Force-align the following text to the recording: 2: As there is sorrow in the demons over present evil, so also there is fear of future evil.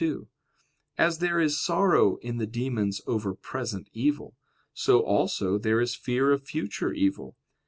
2: 0.03 0.27
As 0.97 1.19
there 1.19 1.39
is 1.39 1.63
sorrow 1.63 2.15
in 2.23 2.37
the 2.37 2.47
demons 2.47 3.01
over 3.05 3.35
present 3.35 3.87
evil, 3.93 4.35
so 4.73 5.01
also 5.01 5.59
there 5.59 5.79
is 5.79 5.93
fear 5.93 6.31
of 6.31 6.41
future 6.43 6.91
evil. 6.91 7.37